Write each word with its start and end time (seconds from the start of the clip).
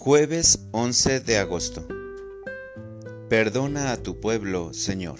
Jueves 0.00 0.60
11 0.70 1.18
de 1.18 1.38
agosto. 1.38 1.86
Perdona 3.28 3.90
a 3.90 3.96
tu 4.00 4.20
pueblo, 4.20 4.72
Señor. 4.72 5.18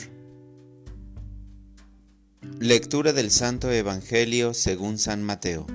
Lectura 2.60 3.12
del 3.12 3.32
Santo 3.32 3.72
Evangelio 3.72 4.54
según 4.54 4.98
San 4.98 5.24
Mateo. 5.24 5.66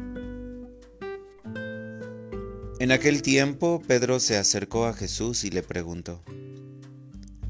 En 2.80 2.94
aquel 2.94 3.22
tiempo 3.22 3.84
Pedro 3.86 4.22
se 4.22 4.38
acercó 4.38 4.86
a 4.86 4.94
Jesús 4.94 5.44
y 5.44 5.50
le 5.50 5.64
preguntó, 5.64 6.24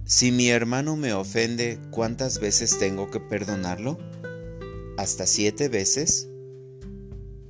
Si 0.06 0.32
mi 0.32 0.50
hermano 0.50 0.96
me 0.96 1.14
ofende, 1.14 1.80
¿cuántas 1.92 2.40
veces 2.40 2.80
tengo 2.80 3.12
que 3.12 3.20
perdonarlo? 3.20 4.00
¿Hasta 4.98 5.28
siete 5.28 5.70
veces? 5.70 6.28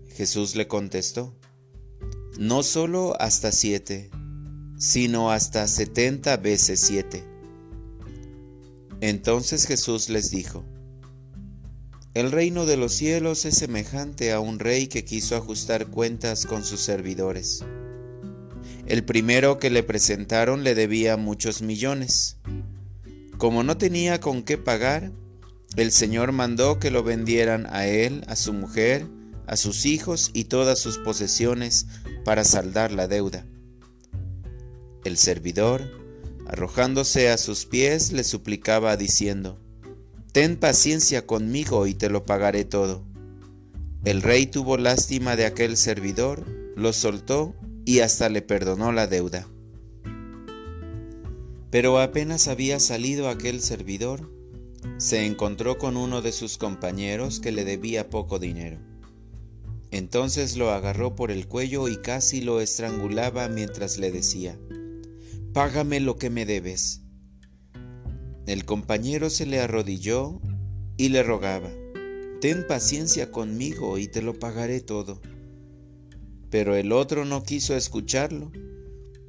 Jesús 0.10 0.58
le 0.58 0.68
contestó, 0.68 1.34
no 2.38 2.64
solo 2.64 3.16
hasta 3.20 3.52
siete, 3.52 4.10
sino 4.78 5.32
hasta 5.32 5.68
setenta 5.68 6.38
veces 6.38 6.80
siete. 6.80 7.24
Entonces 9.02 9.66
Jesús 9.66 10.10
les 10.10 10.32
dijo, 10.32 10.64
El 12.14 12.32
reino 12.32 12.66
de 12.66 12.78
los 12.78 12.94
cielos 12.94 13.46
es 13.46 13.58
semejante 13.58 14.32
a 14.32 14.40
un 14.40 14.60
rey 14.60 14.88
que 14.88 15.06
quiso 15.06 15.36
ajustar 15.36 15.88
cuentas 15.88 16.46
con 16.46 16.64
sus 16.64 16.80
servidores. 16.82 17.64
El 18.86 19.04
primero 19.04 19.60
que 19.60 19.70
le 19.70 19.84
presentaron 19.84 20.64
le 20.64 20.76
debía 20.76 21.18
muchos 21.18 21.62
millones. 21.62 22.38
Como 23.38 23.64
no 23.64 23.78
tenía 23.78 24.20
con 24.20 24.44
qué 24.44 24.58
pagar, 24.58 25.12
el 25.76 25.92
Señor 25.92 26.32
mandó 26.32 26.80
que 26.80 26.92
lo 26.92 27.04
vendieran 27.04 27.68
a 27.70 27.88
él, 27.88 28.24
a 28.28 28.36
su 28.36 28.54
mujer, 28.54 29.08
a 29.48 29.58
sus 29.58 29.86
hijos 29.86 30.32
y 30.34 30.46
todas 30.46 30.80
sus 30.80 30.98
posesiones 30.98 31.88
para 32.24 32.44
saldar 32.44 32.92
la 32.92 33.08
deuda. 33.08 33.46
El 35.04 35.18
servidor, 35.18 35.82
arrojándose 36.48 37.30
a 37.30 37.38
sus 37.38 37.66
pies, 37.66 38.12
le 38.12 38.24
suplicaba 38.24 38.96
diciendo, 38.98 39.60
Ten 40.32 40.58
paciencia 40.58 41.28
conmigo 41.28 41.86
y 41.86 41.94
te 41.94 42.10
lo 42.10 42.26
pagaré 42.26 42.66
todo. 42.66 43.04
El 44.04 44.22
rey 44.22 44.48
tuvo 44.48 44.78
lástima 44.78 45.36
de 45.36 45.46
aquel 45.46 45.78
servidor, 45.78 46.46
lo 46.76 46.92
soltó 46.92 47.54
y 47.86 48.00
hasta 48.00 48.30
le 48.30 48.42
perdonó 48.42 48.92
la 48.92 49.08
deuda. 49.08 49.48
Pero 51.70 52.00
apenas 52.00 52.48
había 52.48 52.80
salido 52.80 53.30
aquel 53.30 53.62
servidor, 53.62 54.30
se 54.98 55.26
encontró 55.26 55.78
con 55.78 55.98
uno 55.98 56.22
de 56.22 56.32
sus 56.32 56.58
compañeros 56.58 57.40
que 57.40 57.52
le 57.52 57.66
debía 57.66 58.10
poco 58.10 58.40
dinero. 58.40 58.80
Entonces 59.94 60.58
lo 60.58 60.72
agarró 60.72 61.16
por 61.16 61.30
el 61.30 61.48
cuello 61.48 61.88
y 61.88 61.98
casi 61.98 62.42
lo 62.42 62.62
estrangulaba 62.62 63.48
mientras 63.48 64.00
le 64.00 64.12
decía, 64.12 64.58
Págame 65.54 66.00
lo 66.00 66.18
que 66.18 66.32
me 66.32 66.48
debes. 66.48 67.02
El 68.48 68.66
compañero 68.66 69.30
se 69.30 69.46
le 69.46 69.60
arrodilló 69.60 70.42
y 70.98 71.10
le 71.10 71.22
rogaba, 71.22 71.70
Ten 72.42 72.66
paciencia 72.68 73.32
conmigo 73.32 74.00
y 74.00 74.08
te 74.08 74.24
lo 74.24 74.34
pagaré 74.40 74.82
todo. 74.82 75.22
Pero 76.50 76.76
el 76.76 76.92
otro 76.92 77.24
no 77.24 77.44
quiso 77.44 77.76
escucharlo, 77.76 78.52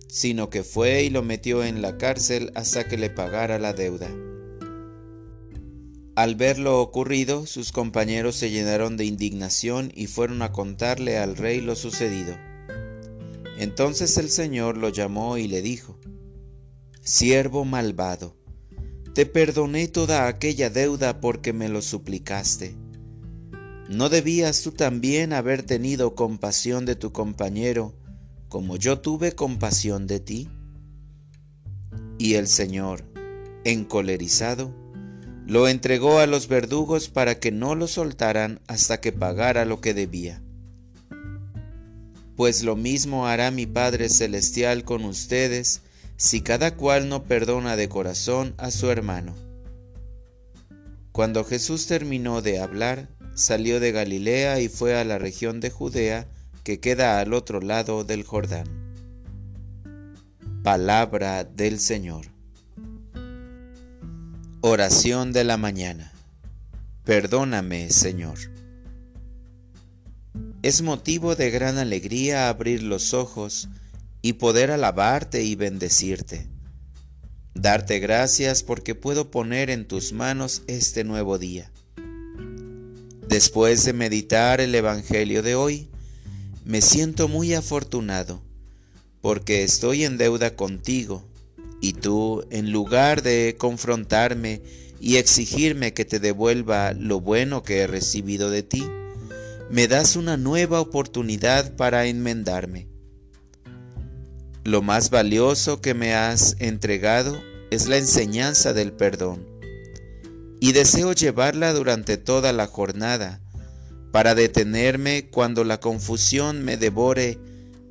sino 0.09 0.49
que 0.49 0.63
fue 0.63 1.03
y 1.03 1.11
lo 1.11 1.23
metió 1.23 1.63
en 1.63 1.83
la 1.83 1.99
cárcel 1.99 2.53
hasta 2.55 2.89
que 2.89 2.97
le 2.97 3.11
pagara 3.11 3.59
la 3.59 3.75
deuda. 3.75 4.09
Al 6.17 6.37
ver 6.37 6.61
lo 6.61 6.81
ocurrido, 6.81 7.45
sus 7.45 7.73
compañeros 7.73 8.37
se 8.37 8.51
llenaron 8.51 8.97
de 8.97 9.05
indignación 9.05 9.91
y 9.97 10.07
fueron 10.07 10.43
a 10.43 10.53
contarle 10.53 11.19
al 11.19 11.37
rey 11.37 11.61
lo 11.61 11.75
sucedido. 11.75 12.37
Entonces 13.59 14.17
el 14.17 14.31
Señor 14.31 14.77
lo 14.77 14.91
llamó 14.91 15.39
y 15.39 15.49
le 15.49 15.61
dijo, 15.61 15.99
Siervo 17.03 17.65
malvado, 17.65 18.37
te 19.13 19.27
perdoné 19.27 19.89
toda 19.89 20.29
aquella 20.29 20.71
deuda 20.71 21.21
porque 21.21 21.53
me 21.53 21.69
lo 21.69 21.83
suplicaste. 21.83 22.77
¿No 23.89 24.09
debías 24.09 24.63
tú 24.63 24.71
también 24.71 25.33
haber 25.33 25.65
tenido 25.65 26.15
compasión 26.15 26.87
de 26.87 26.95
tu 26.95 27.13
compañero, 27.13 27.93
como 28.49 28.77
yo 28.77 29.01
tuve 29.01 29.33
compasión 29.33 30.07
de 30.07 30.21
ti? 30.21 30.49
Y 32.19 32.35
el 32.35 32.47
Señor, 32.47 33.05
encolerizado, 33.65 34.84
lo 35.47 35.69
entregó 35.69 36.21
a 36.21 36.27
los 36.27 36.49
verdugos 36.49 37.09
para 37.09 37.39
que 37.39 37.53
no 37.53 37.75
lo 37.75 37.87
soltaran 37.87 38.61
hasta 38.67 39.01
que 39.01 39.13
pagara 39.13 39.65
lo 39.65 39.81
que 39.81 39.93
debía. 39.93 40.41
Pues 42.37 42.63
lo 42.63 42.77
mismo 42.77 43.27
hará 43.27 43.51
mi 43.51 43.67
Padre 43.67 44.09
Celestial 44.09 44.85
con 44.85 45.05
ustedes 45.05 45.83
si 46.17 46.41
cada 46.41 46.77
cual 46.77 47.09
no 47.09 47.25
perdona 47.25 47.77
de 47.77 47.89
corazón 47.89 48.55
a 48.57 48.71
su 48.71 48.91
hermano. 48.91 49.35
Cuando 51.13 51.45
Jesús 51.45 51.87
terminó 51.87 52.43
de 52.43 52.59
hablar, 52.59 53.09
salió 53.35 53.79
de 53.81 53.93
Galilea 53.93 54.61
y 54.61 54.69
fue 54.69 54.97
a 54.97 55.05
la 55.05 55.19
región 55.19 55.61
de 55.61 55.71
Judea 55.71 56.27
que 56.65 56.81
queda 56.81 57.21
al 57.21 57.35
otro 57.35 57.61
lado 57.61 58.05
del 58.05 58.25
Jordán. 58.25 58.67
Palabra 60.63 61.45
del 61.45 61.79
Señor. 61.79 62.34
Oración 64.67 65.35
de 65.35 65.45
la 65.45 65.59
mañana. 65.59 66.11
Perdóname, 67.05 67.91
Señor. 67.91 68.39
Es 70.63 70.81
motivo 70.81 71.37
de 71.37 71.51
gran 71.51 71.77
alegría 71.77 72.49
abrir 72.49 72.83
los 72.83 73.13
ojos 73.13 73.69
y 74.23 74.33
poder 74.33 74.71
alabarte 74.71 75.43
y 75.43 75.55
bendecirte. 75.55 76.49
Darte 77.53 77.99
gracias 77.99 78.63
porque 78.63 78.95
puedo 78.95 79.31
poner 79.31 79.69
en 79.69 79.87
tus 79.87 80.15
manos 80.15 80.63
este 80.67 81.05
nuevo 81.05 81.37
día. 81.39 81.71
Después 83.29 83.85
de 83.85 83.93
meditar 83.93 84.63
el 84.63 84.75
Evangelio 84.75 85.43
de 85.43 85.57
hoy, 85.57 85.91
me 86.65 86.81
siento 86.81 87.29
muy 87.29 87.53
afortunado 87.53 88.41
porque 89.21 89.63
estoy 89.63 90.05
en 90.05 90.17
deuda 90.17 90.57
contigo 90.57 91.23
y 91.81 91.93
tú, 91.93 92.45
en 92.51 92.73
lugar 92.73 93.23
de 93.23 93.57
confrontarme 93.59 94.63
y 95.01 95.17
exigirme 95.17 95.93
que 95.93 96.05
te 96.05 96.19
devuelva 96.19 96.93
lo 96.93 97.21
bueno 97.21 97.63
que 97.63 97.81
he 97.81 97.87
recibido 97.87 98.51
de 98.51 98.63
ti, 98.63 98.87
me 99.71 99.89
das 99.89 100.17
una 100.17 100.37
nueva 100.37 100.81
oportunidad 100.81 101.77
para 101.77 102.07
enmendarme. 102.07 102.89
Lo 104.65 104.81
más 104.81 105.11
valioso 105.11 105.81
que 105.81 105.95
me 105.95 106.15
has 106.15 106.57
entregado 106.59 107.39
es 107.71 107.89
la 107.89 107.99
enseñanza 107.99 108.73
del 108.73 108.93
perdón, 108.93 109.47
y 110.61 110.73
deseo 110.73 111.13
llevarla 111.13 111.73
durante 111.75 112.17
toda 112.17 112.53
la 112.53 112.67
jornada, 112.67 113.41
para 114.13 114.35
detenerme 114.35 115.29
cuando 115.29 115.65
la 115.65 115.81
confusión 115.81 116.65
me 116.65 116.77
devore 116.77 117.39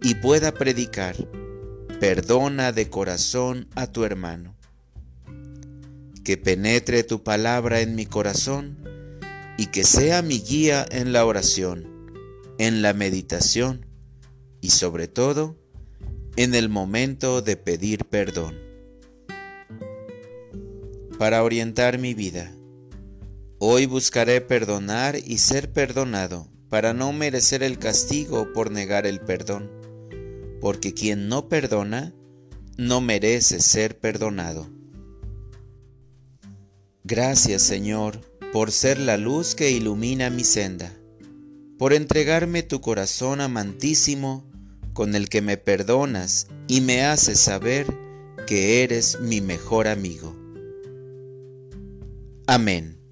y 0.01 0.15
pueda 0.15 0.53
predicar 0.53 1.15
perdona 2.03 2.73
de 2.73 2.89
corazón 2.89 3.69
a 3.75 3.87
tu 3.87 4.03
hermano. 4.03 4.57
Que 6.25 6.35
penetre 6.35 7.05
tu 7.05 7.23
palabra 7.23 7.79
en 7.79 7.95
mi 7.95 8.05
corazón 8.05 8.77
y 9.57 9.67
que 9.67 9.85
sea 9.85 10.21
mi 10.21 10.41
guía 10.41 10.85
en 10.91 11.13
la 11.13 11.25
oración, 11.25 12.11
en 12.57 12.81
la 12.81 12.91
meditación 12.91 13.85
y 14.59 14.71
sobre 14.71 15.07
todo 15.07 15.55
en 16.35 16.55
el 16.55 16.67
momento 16.67 17.41
de 17.41 17.55
pedir 17.55 18.03
perdón. 18.03 18.59
Para 21.17 21.41
orientar 21.41 21.99
mi 21.99 22.13
vida, 22.13 22.53
hoy 23.59 23.85
buscaré 23.85 24.41
perdonar 24.41 25.15
y 25.15 25.37
ser 25.37 25.71
perdonado 25.71 26.49
para 26.67 26.93
no 26.93 27.13
merecer 27.13 27.63
el 27.63 27.79
castigo 27.79 28.51
por 28.51 28.71
negar 28.71 29.05
el 29.05 29.21
perdón 29.21 29.82
porque 30.63 30.93
quien 30.93 31.27
no 31.27 31.49
perdona 31.49 32.13
no 32.77 33.01
merece 33.01 33.59
ser 33.59 33.99
perdonado. 33.99 34.69
Gracias 37.03 37.61
Señor 37.63 38.21
por 38.53 38.71
ser 38.71 38.97
la 38.97 39.17
luz 39.17 39.55
que 39.55 39.71
ilumina 39.71 40.29
mi 40.29 40.45
senda, 40.45 40.93
por 41.77 41.91
entregarme 41.91 42.63
tu 42.63 42.79
corazón 42.79 43.41
amantísimo 43.41 44.49
con 44.93 45.15
el 45.15 45.27
que 45.27 45.41
me 45.41 45.57
perdonas 45.57 46.47
y 46.69 46.79
me 46.79 47.03
haces 47.03 47.41
saber 47.41 47.85
que 48.47 48.85
eres 48.85 49.19
mi 49.19 49.41
mejor 49.41 49.89
amigo. 49.89 50.33
Amén. 52.47 53.02